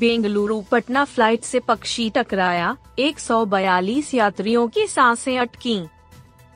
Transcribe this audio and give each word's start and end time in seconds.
Bengaluru 0.00 0.60
Patna 0.60 1.04
flight 1.04 1.42
से 1.42 1.58
पक्षी 1.60 2.08
टकराया। 2.10 2.76
142 2.98 4.14
यात्रियों 4.14 4.66
की 4.68 4.86
साँसें 4.86 5.38
अटकी। 5.38 5.80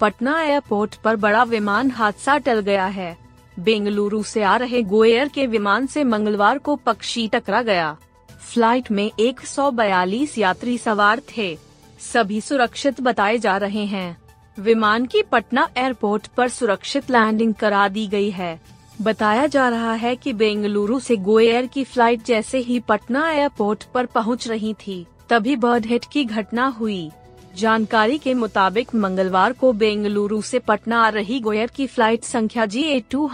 पटना 0.01 0.41
एयरपोर्ट 0.43 0.95
पर 0.95 1.17
बड़ा 1.17 1.43
विमान 1.43 1.91
हादसा 1.91 2.37
टल 2.39 2.61
गया 2.61 2.87
है। 2.87 3.17
बेंगलुरु 3.59 4.23
से 4.23 4.43
आ 4.43 4.57
रहे 4.57 4.83
गोएयर 4.83 5.29
के 5.29 5.47
विमान 5.47 5.87
से 5.87 6.05
मंगलवार 6.05 6.59
को 6.59 6.77
पक्षी 6.77 7.29
टकरा 7.29 7.63
गया। 7.63 7.97
फ़्लाइट 8.31 8.91
में 8.91 9.11
142 9.21 10.39
यात्री 10.39 10.79
सवार 10.79 11.21
थे। 11.37 11.57
सभी 12.13 12.41
सुरक्षित 12.41 13.01
बताए 13.01 13.39
जा 13.39 13.57
रहे 13.57 13.85
हैं। 13.87 14.17
विमान 14.59 15.07
की 15.07 15.23
पटना 15.23 15.69
एयरपोर्ट 15.77 16.27
पर 16.27 16.49
सुरक्षित 16.49 17.11
लैंडिंग 17.11 17.55
करा 17.55 17.89
दी 17.89 18.07
गई 18.07 18.31
है। 18.31 18.61
बताया 19.03 19.47
जा 19.47 19.69
रहा 19.69 19.93
है 19.93 20.15
कि 20.17 20.33
बेंगलुरु 20.33 20.99
से 21.01 21.17
गोएयर 21.17 21.67
की 21.67 21.85
फ़्लाइट 21.85 22.25
जैसे 22.25 22.59
ही 22.59 22.79
पटना 22.81 23.31
एयरपोर्ट 23.31 23.85
पर 23.95 24.07
पहुँच 24.07 24.49
रही 24.49 24.75
थी, 24.75 25.07
तभी 25.29 25.57
बर्ड 25.57 25.87
हिट 25.87 26.05
की 26.13 26.25
घटना 26.25 26.67
हुई। 26.67 27.11
जानकारी 27.57 28.19
के 28.19 28.35
मुताबिक 28.35 28.95
मंगलवार 28.95 29.53
को 29.53 29.73
बेंगलुरु 29.73 30.41
से 30.43 30.59
पटना 30.59 31.03
आ 31.03 31.09
रही 31.09 31.41
गोयर 31.41 31.67
की 31.67 31.87
फ़्लाइट 31.87 32.25
संख्या 32.25 32.67
जी 32.67 32.83
ए 32.83 33.01
टू 33.11 33.31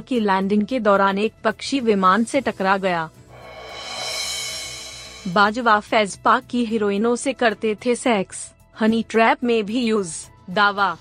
की 0.00 0.20
लैंडिंग 0.20 0.66
के 0.66 0.80
दौरान 0.80 1.18
एक 1.18 1.32
पक्षी 1.44 1.80
विमान 1.80 2.24
से 2.24 2.40
टकरा 2.40 2.76
गया। 2.76 3.08
बाजवा 5.28 5.78
फैज 5.80 6.16
पाक 6.16 6.46
की 6.50 6.64
हीरोइनों 6.64 7.16
से 7.16 7.32
करते 7.32 7.76
थे 7.86 7.94
सेक्स, 7.94 8.50
हनी 8.80 9.04
ट्रैप 9.10 9.44
में 9.44 9.64
भी 9.66 9.84
यूज़, 9.84 10.14
दावा। 10.50 10.96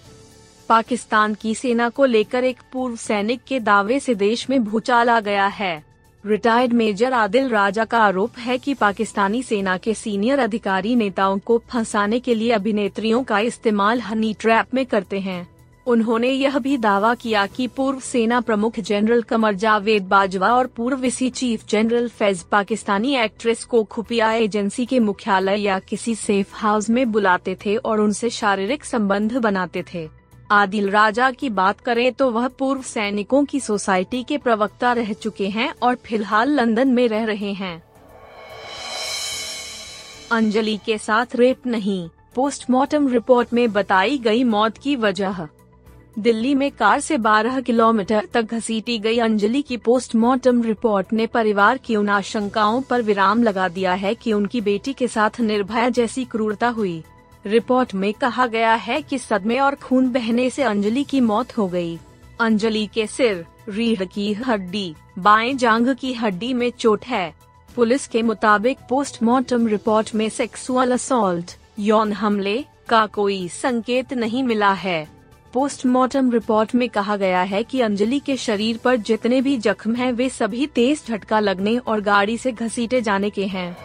पाकिस्तान 0.71 1.33
की 1.33 1.53
सेना 1.55 1.89
को 1.89 2.05
लेकर 2.05 2.43
एक 2.43 2.57
पूर्व 2.73 2.95
सैनिक 2.95 3.41
के 3.47 3.59
दावे 3.59 3.99
से 3.99 4.13
देश 4.15 4.49
में 4.49 4.63
भूचाल 4.63 5.09
आ 5.09 5.19
गया 5.19 5.45
है। 5.45 5.83
रिटायर्ड 6.23 6.73
मेजर 6.73 7.13
आदिल 7.13 7.49
राजा 7.49 7.85
का 7.85 7.99
आरोप 7.99 8.37
है 8.37 8.57
कि 8.57 8.73
पाकिस्तानी 8.73 9.41
सेना 9.43 9.77
के 9.77 9.93
सीनियर 9.93 10.39
अधिकारी 10.39 10.95
नेताओं 10.95 11.39
को 11.39 11.57
फंसाने 11.69 12.19
के 12.19 12.35
लिए 12.35 12.51
अभिनेत्रियों 12.51 13.23
का 13.23 13.39
इस्तेमाल 13.39 13.99
हनी 13.99 14.33
ट्रैप 14.33 14.73
में 14.73 14.85
करते 14.85 15.19
हैं। 15.19 15.47
उन्होंने 15.87 16.29
यह 16.29 16.57
भी 16.59 16.77
दावा 16.77 17.13
किया 17.15 17.45
कि 17.47 17.67
पूर्व 17.67 17.99
सेना 17.99 18.39
प्रमुख 18.41 18.79
जनरल 18.79 19.21
कमर 19.21 19.55
जावेद 19.55 20.03
बाजवा 20.03 20.53
और 20.53 20.67
पूर्व 20.67 20.97
विसी 20.97 21.29
chief 21.29 21.67
general 21.69 22.07
Faiz 22.09 22.43
Pakistani 22.43 23.15
actress 23.15 23.63
को 23.65 23.83
खुफिया 23.83 24.31
एजेंसी 24.33 24.85
के 24.85 24.99
मुख्यालय 24.99 25.61
या 25.61 25.79
किसी 25.79 26.15
सेफ़ 26.15 26.55
हाउस 26.55 26.89
में 26.89 27.11
बुलाते 27.11 27.57
थे 27.65 27.75
और 27.75 27.99
उनसे 27.99 28.29
शारीरिक 28.29 28.85
संबंध 28.85 29.37
बनाते 29.37 29.83
थे। 29.93 30.20
आदिल 30.51 30.89
राजा 30.89 31.29
की 31.31 31.49
बात 31.49 31.79
करें 31.79 32.11
तो 32.13 32.29
वह 32.31 32.47
पूर्व 32.47 32.81
सैनिकों 32.81 33.43
की 33.45 33.59
सोसाइटी 33.59 34.23
के 34.23 34.37
प्रवक्ता 34.37 34.91
रह 34.93 35.11
चुके 35.13 35.47
हैं 35.49 35.73
और 35.83 35.95
फ़िलहाल 35.95 36.49
लंदन 36.49 36.87
में 36.87 37.07
रह 37.07 37.23
रहे 37.25 37.51
हैं। 37.53 37.83
अंजलि 40.31 40.77
के 40.85 40.97
साथ 40.97 41.35
रेप 41.35 41.67
नहीं, 41.67 42.09
पोस्टमार्टम 42.35 43.07
रिपोर्ट 43.07 43.53
में 43.53 43.71
बताई 43.73 44.17
गई 44.17 44.43
मौत 44.43 44.77
की 44.77 44.95
वजह। 44.95 45.47
दिल्ली 46.19 46.53
में 46.55 46.69
कार 46.71 46.99
से 46.99 47.17
12 47.17 47.61
किलोमीटर 47.61 48.27
तक 48.33 48.53
घसीटी 48.53 48.97
गई 48.99 49.17
अंजलि 49.19 49.61
की 49.61 49.77
पोस्टमार्टम 49.77 50.61
रिपोर्ट 50.61 51.13
ने 51.13 51.27
परिवार 51.27 51.77
की 51.77 51.95
उन 51.95 52.09
आशंकाओं 52.09 52.81
पर 52.81 53.01
विराम 53.01 53.43
लगा 53.43 53.67
दिया 53.67 53.93
है 53.93 54.13
कि 54.15 54.33
उनकी 54.33 54.61
बेटी 54.61 54.93
के 54.93 55.07
साथ 55.07 55.39
निर्भया 55.39 55.89
जैसी 55.89 56.25
क्रूरता 56.25 56.69
हुई। 56.69 57.03
रिपोर्ट 57.45 57.93
में 57.93 58.13
कहा 58.13 58.47
गया 58.47 58.73
है 58.73 59.01
कि 59.01 59.17
सदमे 59.17 59.59
और 59.59 59.75
खून 59.75 60.09
बहने 60.09 60.49
से 60.49 60.63
अंजलि 60.63 61.03
की 61.03 61.21
मौत 61.21 61.57
हो 61.57 61.67
गई। 61.67 61.99
अंजलि 62.39 62.89
के 62.93 63.07
सिर, 63.07 63.45
रीढ़ 63.69 64.03
की 64.03 64.33
हड्डी, 64.33 64.95
बाएँ 65.19 65.53
जांग 65.53 65.95
की 65.95 66.13
हड्डी 66.13 66.53
में 66.53 66.71
चोट 66.71 67.05
है। 67.05 67.33
पुलिस 67.75 68.07
के 68.07 68.21
मुताबिक 68.21 68.77
पोस्टमार्टम 68.89 69.67
रिपोर्ट 69.67 70.15
में 70.15 70.29
सेक्सुअल 70.29 70.91
असॉल्ट, 70.91 71.57
यौन 71.79 72.13
हमले 72.13 72.65
का 72.89 73.05
कोई 73.05 73.47
संकेत 73.47 74.13
नहीं 74.13 74.43
मिला 74.43 74.73
है। 74.73 75.07
पोस्टमार्टम 75.53 76.31
रिपोर्ट 76.31 76.75
में 76.75 76.89
कहा 76.89 77.15
गया 77.15 77.41
है 77.41 77.63
कि 77.63 77.81
अंजलि 77.81 78.19
के 78.19 78.37
शरीर 78.37 78.77
पर 78.77 78.95
जितने 78.95 79.41
भी 79.41 79.57
जख्म 79.57 79.95
हैं, 79.95 80.11
वे 80.11 80.29
सभी 80.29 80.67
तेज 80.67 81.03
झटका 81.07 81.39
लगने 81.39 81.77
और 81.77 82.01
गाड़ी 82.01 82.37
से 82.37 82.51
घसीटे 82.51 83.01
जाने 83.01 83.29
के 83.29 83.45
हैं। 83.45 83.77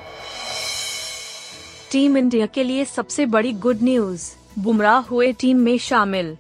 टीम 1.93 2.17
इंडिया 2.17 2.47
के 2.47 2.65
लिए 2.65 2.85
सबसे 2.85 3.27
बड़ी 3.27 3.53
गुड 3.53 3.79
न्यूज़ 3.83 4.31
बुमराह 4.59 4.99
हुए 4.99 5.33
टीम 5.33 5.59
में 5.59 5.79
शामिल। 5.79 6.37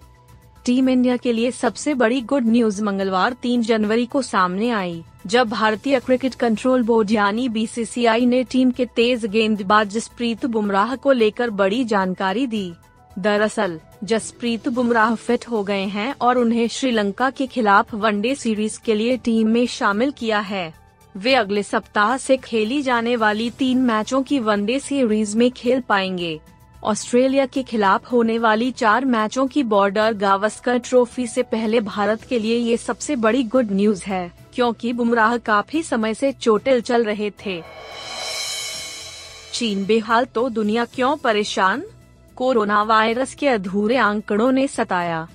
टीम 0.64 0.88
इंडिया 0.88 1.16
के 1.16 1.32
लिए 1.32 1.50
सबसे 1.50 1.94
बड़ी 1.94 2.20
गुड 2.20 2.46
न्यूज़ 2.46 2.82
मंगलवार 2.82 3.32
3 3.32 3.62
जनवरी 3.62 4.06
को 4.06 4.22
सामने 4.22 4.70
आई, 4.70 5.04
जब 5.26 5.48
भारतीय 5.48 6.00
क्रिकेट 6.00 6.34
कंट्रोल 6.34 6.82
बोर्ड 6.82 7.10
यानी 7.10 7.48
बीसीसीआई 7.48 8.26
ने 8.26 8.44
टीम 8.44 8.70
के 8.70 8.86
तेज 8.86 9.26
गेंदबाज 9.26 9.90
जसप्रीत 9.90 10.46
बुमराह 10.46 10.96
को 10.96 11.12
लेकर 11.12 11.50
बड़ी 11.50 11.84
जानकारी 11.84 12.46
दी। 12.46 12.72
दरअसल, 13.18 13.80
जसप्रीत 14.04 14.68
बुमराह 14.68 15.14
फिट 15.14 15.48
हो 15.48 15.62
गए 15.62 15.84
हैं 15.84 16.14
और 16.20 16.38
उन्हें 16.38 16.68
श्रीलंका 16.68 17.30
के 17.30 17.46
खिलाफ 17.46 17.94
वनडे 17.94 18.34
सीरीज़ 18.34 18.80
के 18.84 18.94
लिए 18.94 19.16
टीम 19.16 19.48
में 19.48 19.66
शामिल 19.66 20.10
किया 20.10 20.38
है। 20.38 20.85
वे 21.16 21.34
अगले 21.34 21.62
सप्ताह 21.62 22.16
से 22.16 22.36
खेली 22.36 22.80
जाने 22.82 23.16
वाली 23.16 23.50
तीन 23.50 23.78
मैचों 23.78 24.22
की 24.22 24.38
वनडे 24.38 24.78
सीरीज़ 24.80 25.36
में 25.36 25.50
खेल 25.50 25.80
पाएँगे। 25.80 26.38
ऑस्ट्रेलिया 26.84 27.46
के 27.46 27.62
खिलाफ 27.62 28.10
होने 28.12 28.38
वाली 28.38 28.70
चार 28.70 29.04
मैचों 29.04 29.46
की 29.46 29.62
बॉर्डर 29.62 30.12
गावस्कर 30.12 30.78
ट्रॉफी 30.78 31.26
से 31.26 31.42
पहले 31.42 31.80
भारत 31.80 32.22
के 32.22 32.38
लिए 32.38 32.58
ये 32.58 32.76
सबसे 32.76 33.16
बड़ी 33.16 33.42
गुड 33.44 33.72
न्यूज़ 33.72 34.04
है, 34.04 34.30
क्योंकि 34.54 34.92
बुमराह 34.92 35.36
काफ़ी 35.36 35.82
समय 35.82 36.14
से 36.14 36.32
चोटिल 36.32 36.80
चल 36.80 37.04
रहे 37.04 37.30
थे। 37.46 37.60
चीन 39.52 39.84
बेहाल 39.86 40.24
तो 40.24 40.48
दुनिया 40.48 40.84
क्यों 40.84 41.16
परेशान? 41.16 41.82
कोरोना 42.36 42.82
वायरस 42.82 43.34
के 43.34 43.48
अधूरे 43.48 43.96
आंकड़ों 43.96 44.50
ने 44.52 44.66
सताया। 44.68 45.26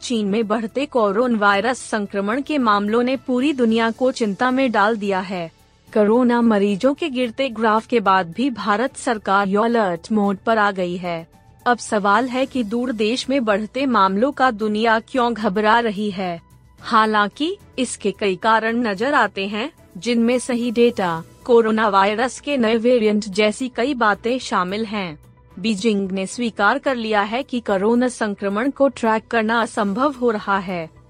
चीन 0.00 0.26
में 0.26 0.46
बढ़ते 0.46 0.86
कोरोना 0.86 1.38
वायरस 1.38 1.78
संक्रमण 1.78 2.42
के 2.42 2.58
मामलों 2.58 3.02
ने 3.02 3.16
पूरी 3.16 3.52
दुनिया 3.52 3.90
को 3.90 4.12
चिंता 4.12 4.50
में 4.50 4.72
डाल 4.72 4.96
दिया 4.96 5.20
है। 5.20 5.50
कोरोना 5.94 6.40
मरीजों 6.42 6.94
के 6.94 7.08
गिरते 7.08 7.48
ग्राफ 7.48 7.86
के 7.86 8.00
बाद 8.00 8.32
भी 8.32 8.50
भारत 8.50 8.96
सरकार 8.96 9.56
अलर्ट 9.56 10.12
मोड 10.12 10.36
पर 10.36 10.58
आ 10.58 10.70
गई 10.70 10.96
है। 10.96 11.28
अब 11.66 11.78
सवाल 11.78 12.28
है 12.28 12.46
कि 12.46 12.64
दूर 12.64 12.92
देश 12.92 13.28
में 13.30 13.44
बढ़ते 13.44 13.86
मामलों 13.86 14.32
का 14.32 14.50
दुनिया 14.50 15.00
क्यों 15.00 15.34
घबरा 15.34 15.80
रही 15.80 16.10
है? 16.10 16.40
हालाँकि, 16.80 17.56
इसके 17.78 18.10
कई 18.10 18.36
कारण 18.36 18.76
नज़र 18.76 19.14
आते 19.14 19.46
हैं, 19.46 19.72
जिनमें 19.98 20.38
सही 20.38 20.70
डेटा 20.70 21.22
कोरोना 21.44 21.88
वायरस 21.88 22.40
के 22.40 22.56
नए 22.56 22.76
वेरिएंट 22.76 23.24
जैसी 23.24 23.68
कई 23.68 23.94
बातें 23.94 24.38
शामिल 24.38 24.84
हैं। 24.84 25.18
बीजिंग 25.58 26.12
ने 26.12 26.26
स्वीकार 26.26 26.78
कर 26.78 26.94
लिया 26.94 27.22
है 27.22 27.42
कि 27.42 27.60
कोरोना 27.60 28.08
संक्रमण 28.08 28.70
को 28.70 28.88
ट्रैक 28.88 29.26
करना 29.28 29.60
असंभव 29.60 30.12
हो 30.12 30.30
रहा 30.30 30.58
है। 30.58 31.00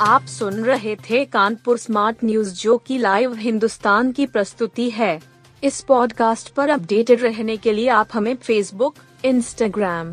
आप 0.00 0.26
सुन 0.26 0.54
रहे 0.54 0.96
थे 0.96 1.24
कानपुर 1.24 1.78
स्मार्ट 1.78 2.16
न्यूज़, 2.24 2.62
जो 2.62 2.78
की 2.78 2.98
लाइव 2.98 3.34
हिंदुस्तान 3.34 4.12
की 4.12 4.26
प्रस्तुति 4.26 4.90
है। 4.90 5.20
इस 5.64 5.80
पॉडकास्ट 5.80 6.48
पर 6.48 6.70
अपडेटेड 6.70 7.22
रहने 7.22 7.56
के 7.56 7.72
लिए 7.72 7.88
आप 7.88 8.08
हमें 8.12 8.36
फेसबुक 8.36 8.94
इंस्टाग्राम 9.24 10.12